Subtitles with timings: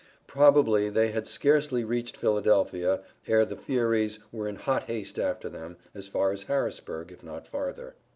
[0.25, 5.77] Probably they had scarcely reached Philadelphia ere the Fierys were in hot haste after them,
[5.93, 7.93] as far as Harrisburg, if not farther.